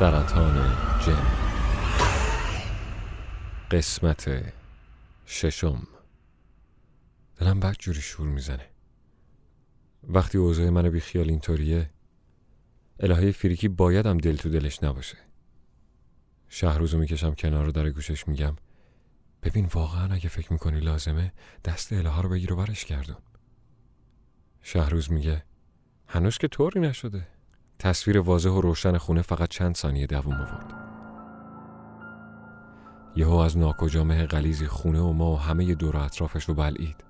[0.00, 0.54] سرطان
[1.06, 1.26] جن.
[3.70, 4.52] قسمت
[5.26, 5.86] ششم.
[7.36, 8.66] دلم بد جوری شور می‌زنه.
[10.02, 11.88] وقتی اوضاع من بی خیال اینطوریه
[13.00, 15.18] الهه فریکی بایدم دل تو دلش نباشه.
[16.48, 18.56] شهروزو می‌کشم کنار رو در گوشش میگم
[19.42, 21.32] ببین واقعا اگه فکر می‌کنی لازمه
[21.64, 23.22] دست الهه رو بگیر و برش گردون.
[24.62, 25.44] شهروز میگه
[26.08, 27.39] هنوز که طوری نشده.
[27.80, 30.74] تصویر واضح و روشن خونه فقط چند ثانیه دووم آورد.
[33.16, 37.04] یهو از ناکجا مه غلیزی خونه و ما و همه دور اطرافش رو بلعید.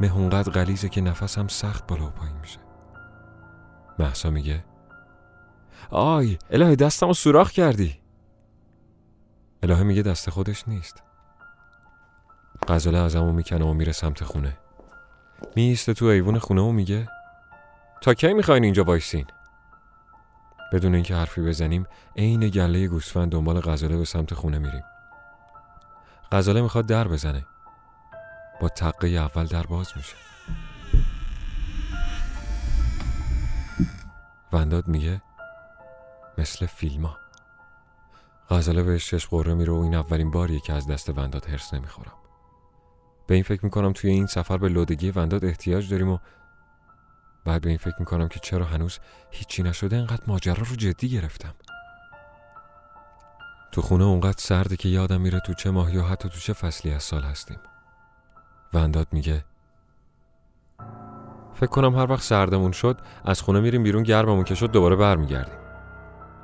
[0.00, 2.58] مه اونقدر غلیزه که نفسم سخت بالا و پایین میشه.
[3.98, 4.64] محسا میگه
[5.90, 8.00] آی الهی دستم رو سوراخ کردی.
[9.62, 11.02] الهه میگه دست خودش نیست.
[12.68, 14.58] غزاله ازمو می‌کنه و میره سمت خونه.
[15.56, 17.08] میسته تو ایوون خونه و میگه
[18.02, 19.26] تا کی می‌خواین اینجا وایسین؟
[20.72, 24.82] بدون اینکه حرفی بزنیم عین گله گوسفند دنبال غزاله به سمت خونه میریم.
[26.32, 27.46] غزاله می‌خواد در بزنه.
[28.60, 30.16] با تقه اول در باز میشه.
[34.52, 35.22] ونداد میگه
[36.38, 37.16] مثل فیلما
[38.50, 42.12] غزاله بهش چشم قره میره و این اولین باریه که از دست ونداد هرس نمی‌خورم.
[43.26, 46.18] به این فکر می‌کنم توی این سفر به لودگی ونداد احتیاج داریم و
[47.50, 48.98] بعد به این فکر می‌کنم که چرا هنوز
[49.30, 51.54] هیچی نشده انقدر ماجرا رو جدی گرفتم.
[53.72, 56.92] تو خونه اونقدر سرده که یادم میره تو چه ماهی و حتی تو چه فصلی
[56.92, 57.58] از سال هستیم.
[58.74, 59.44] ونداد میگه
[61.54, 65.58] فکر کنم هر وقت سردمون شد از خونه میریم بیرون گرممون که شد دوباره برمیگردیم.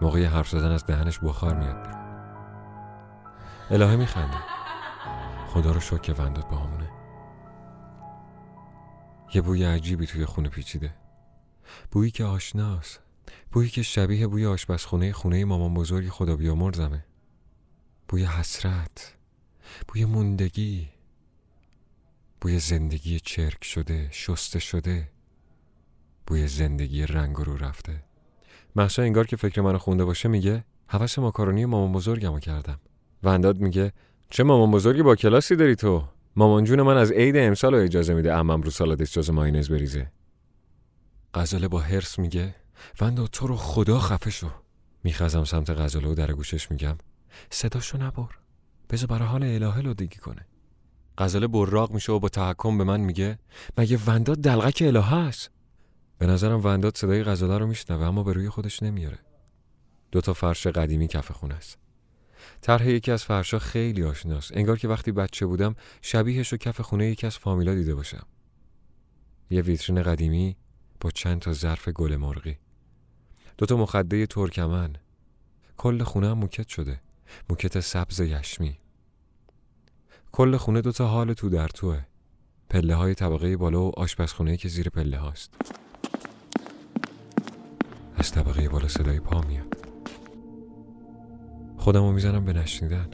[0.00, 1.98] موقع حرف زدن از دهنش بخار میاد بیرون.
[3.70, 4.36] الهه میخنده
[5.48, 6.97] خدا رو شکر که ونداد با همونه.
[9.34, 10.94] یه بوی عجیبی توی خونه پیچیده.
[11.90, 13.00] بویی که آشناست.
[13.52, 17.04] بویی که شبیه بوی آشپزخونه خونه مامان بزرگ خدا بیامرزمه.
[18.08, 19.14] بوی حسرت.
[19.88, 20.88] بوی موندگی.
[22.40, 25.10] بوی زندگی چرک شده شسته شده.
[26.26, 28.04] بوی زندگی رنگ رو رفته.
[28.76, 32.80] محشا انگار که فکر منو خونده باشه میگه حوس ماکارونی مامان بزرگمو کردم.
[33.22, 33.92] ونداد میگه
[34.30, 36.04] چه مامان بزرگی با کلاسی داری تو؟
[36.38, 40.10] مامان جون من از عید امسال رو اجازه میده امم رو سالادش جز ماینز بریزه.
[41.34, 42.54] غزاله با هرس میگه
[43.00, 44.50] وندا تو رو خدا خفه شو.
[45.04, 46.98] میخزم سمت غزاله و در گوشش میگم
[47.50, 48.28] صداشو نبر
[48.90, 50.46] بذار برای حال الهه لودگی کنه.
[51.18, 53.38] غزاله براق میشه و با تحکم به من میگه
[53.78, 55.50] مگه ونداد دلغک الهه است؟
[56.18, 59.18] به نظرم ونداد صدای غزاله رو میشنوه اما به روی خودش نمیاره.
[60.12, 61.78] دو تا فرش قدیمی کف خونه است.
[62.60, 64.56] طرح یکی از فرشا خیلی آشناست.
[64.56, 68.26] انگار که وقتی بچه بودم شبیهش رو کف خونه یکی از فامیلا دیده باشم.
[69.50, 70.56] یه ویترین قدیمی
[71.00, 72.58] با چند تا ظرف گل مرغی.
[73.58, 74.96] دو تا مخده ترکمن.
[75.76, 77.00] کل خونه هم موکت شده.
[77.50, 78.78] موکت سبز یشمی.
[80.32, 82.02] کل خونه دو تا حال تو در توه.
[82.70, 85.54] پله های طبقه بالا و آشپزخونه که زیر پله هاست
[88.16, 89.77] از طبقه بالا صدای پا میاد.
[91.88, 93.06] خودم رو می‌زنم به نشنیدن.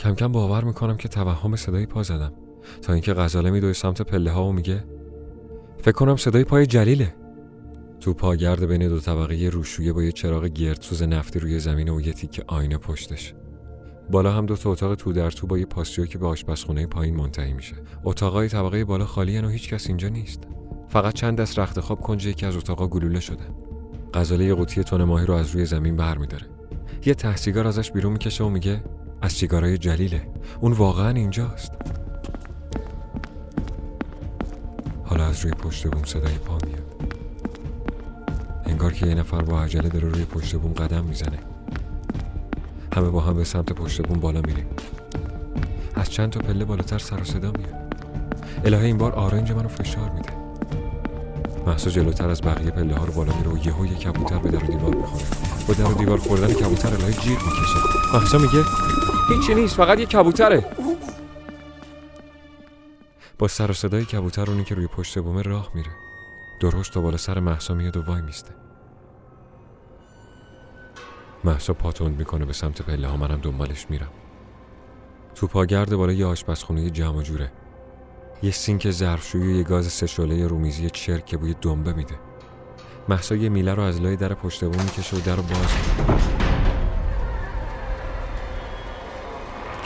[0.00, 2.32] کم کم باور می‌کنم که توهم صدای پا زدم.
[2.82, 4.84] تا اینکه غزاله میدوی سمت پله ها و میگه
[5.78, 7.14] فکر کنم صدای پای جلیله.
[8.00, 12.12] تو پاگرد بین دو طبقه روشویه با یه چراغ گردسوز نفتی روی زمین و یه
[12.12, 13.34] تیک آینه پشتش.
[14.10, 17.16] بالا هم دو تا اتاق تو در تو با یه پاسیو که به آشپزخونه پایین
[17.16, 17.76] منتهی میشه.
[18.04, 20.42] اتاقای طبقه بالا خالی و هیچ کس اینجا نیست.
[20.88, 23.44] فقط چند دست رخت خواب کنج یکی از اتاقا گلوله شده.
[24.14, 26.46] غزاله یه قوطی تون ماهی رو از روی زمین برمیداره.
[27.06, 28.84] یه ته سیگار ازش بیرون می‌کشه و میگه
[29.22, 30.28] از سیگارای جلیله.
[30.60, 31.72] اون واقعا اینجاست.
[35.04, 37.12] حالا از روی پشت بوم صدای پا میاد.
[38.66, 41.38] انگار که یه نفر با عجله داره روی پشت بوم قدم می‌زنه.
[42.94, 44.66] همه با هم به سمت پشت بوم بالا میریم.
[45.94, 47.94] از چند تا پله بالاتر سر و صدا میاد.
[48.64, 50.41] الهه این بار آرنج منو فشار میده.
[51.66, 54.66] محسا جلوتر از بقیه پله ها رو بالا میره و یه کبوتر به در و
[54.66, 55.24] دیوار می‌خوره.
[55.68, 57.78] با در و دیوار خوردن کبوتر الهی جیغ می‌کشه.
[58.14, 58.64] محسا میگه
[59.28, 60.64] هیچی نیست فقط یه کبوتره.
[63.38, 65.90] با سر و صدای کبوتر اونی که روی پشت بومه راه میره.
[66.60, 68.54] درشت تا بالا سر محسا میاد و وای میسته.
[71.44, 74.10] محسا پاتوند می‌کنه به سمت پله ها منم دنبالش میرم.
[75.34, 77.52] تو پاگرد بالا یه آشپزخونه جمع جوره.
[78.42, 82.14] یه سینک ظرفشویی و یه گاز سشوله رومیزی چرک که بوی دنبه میده.
[83.08, 85.76] محسا یه میله رو از لای در پشت بوم می‌کشه و در رو باز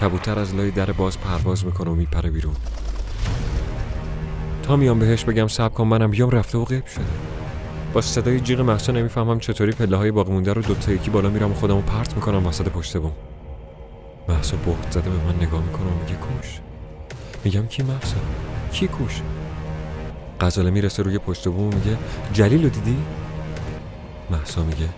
[0.00, 2.54] کبوتر از لای در باز پرواز می‌کنه و میپره بیرون.
[4.62, 7.04] تا میام بهش بگم سب کن منم بیام رفته و غیب شده.
[7.92, 11.50] با صدای جیغ محسا نمی‌فهمم چطوری پله های باقی مونده رو دوتا یکی بالا میرم
[11.50, 13.12] و خودمو پرت می‌کنم وسط پشت بوم
[14.28, 16.16] محسا بخت زده به من نگاه می‌کنه و میگه
[17.46, 18.16] میگم کی محسا
[18.72, 19.22] کی کوش؟
[20.40, 21.98] غزاله می‌رسه روی پشت بوم میگه
[22.32, 22.96] جلیل رو دیدی؟
[24.30, 24.88] محسا میگه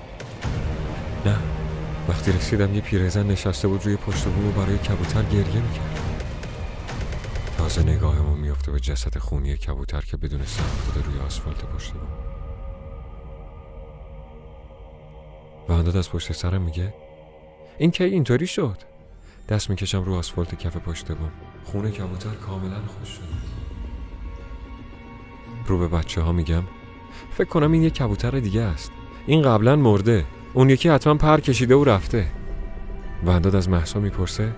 [1.27, 1.37] نه.
[2.09, 6.01] وقتی رسیدم یه پیرزن نشسته بود روی پشت بوم و برای کبوتر گریه می‌کرد.
[7.59, 12.09] تازه نگاهمون میفته به جسد خونی کبوتر که بدون سر افتاده روی آسفالت پشت بوم.
[15.69, 16.95] ونداد از پشت سرم میگه
[17.79, 18.79] این کی اینطوری شد؟
[19.49, 21.33] دست می‌کشم رو آسفالت کف پشت بوم.
[21.65, 23.23] خونه کبوتر کاملا خوش شد
[25.67, 26.63] رو به بچه ها میگم
[27.31, 28.93] فکر کنم این یه کبوتر دیگه است.
[29.27, 30.25] این قبلا مرده.
[30.53, 32.27] اون یکی حتما پر کشیده و رفته.
[33.27, 34.53] ونداد از محسا می‌پرسه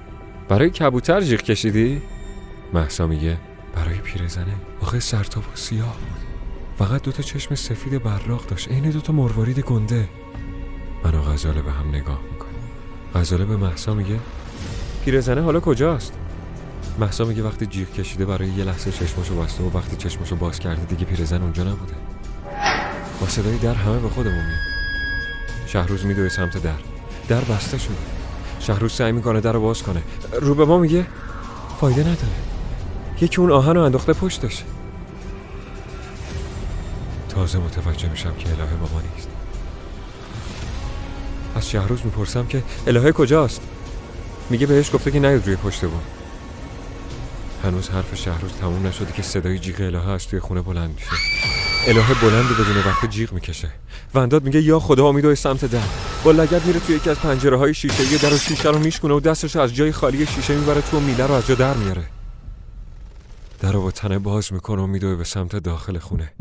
[0.48, 2.02] برای کبوتر جیغ کشیدی؟
[2.72, 3.38] محسا میگه
[3.74, 4.54] برای پیرزنه.
[4.80, 6.20] آخه سرتاپ سیاه بود.
[6.78, 8.68] فقط دوتا چشم سفید براق داشت.
[8.68, 10.08] عین دوتا مروارید گنده.
[11.04, 12.60] من و غزاله به هم نگاه می‌کنیم.
[13.14, 14.18] غزاله به محسا میگه
[15.04, 16.12] پیرزنه حالا کجاست؟
[17.00, 20.84] محسا میگه وقتی جیغ کشیده برای یه لحظه چشمشو بسته و وقتی چشمشو باز کرده
[20.84, 21.92] دیگه پیرزن اونجا نبوده.
[23.20, 24.60] با صدای در همه به خودمون میاد.
[25.66, 26.72] شهروز میدوه سمت در.
[27.28, 27.94] در بسته شده.
[28.60, 30.02] شهروز سعی می‌کنه در رو باز کنه.
[30.40, 31.06] رو به ما میگه
[31.80, 32.16] فایده نداره.
[33.20, 34.64] یکی اون آهن رو انداخته پشتش.
[37.28, 39.28] تازه متوجه میشم که الهه ماما نیست.
[41.56, 43.60] از شهروز می‌پرسم که الهه کجاست؟
[44.50, 46.00] میگه بهش گفته که نیاد روی پشت بوم
[47.64, 51.10] هنوز حرف شهروز تموم نشده که صدای جیغ الهه از توی خونه بلند میشه.
[51.86, 53.70] الهه بلند بدون وقت جیغ می‌کشه.
[54.14, 55.82] ونداد میگه یا خدا امیدوی سمت در.
[56.24, 59.14] با لگد میره توی یکی از پنجره های شیشه یه در و شیشه رو میشکنه
[59.14, 62.04] و دستش از جای خالی شیشه می‌بره تو و میله رو از جا در میاره.
[63.60, 66.32] در با تنه باز می‌کنه و میدوه به سمت داخل خونه.